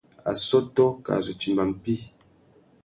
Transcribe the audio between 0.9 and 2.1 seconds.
kā zu timba mpí.